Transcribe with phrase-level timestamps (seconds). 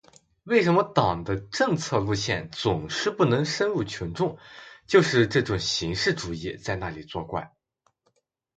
[0.45, 4.39] 为什么党的策略路线总是不能深入群众，
[4.87, 7.53] 就是这种形式主义在那里作怪。